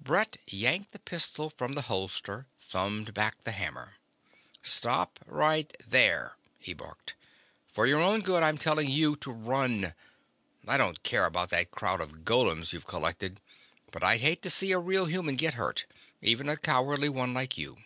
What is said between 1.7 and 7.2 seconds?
the holster, thumbed back the hammer. "Stop right there!" he barked.